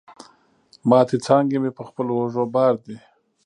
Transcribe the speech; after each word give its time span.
ماتي 0.89 1.17
څانګي 1.25 1.57
مي 1.63 1.71
په 1.77 1.83
خپلو 1.87 2.11
اوږو 2.19 2.43
بار 2.55 2.73
دي 2.85 2.97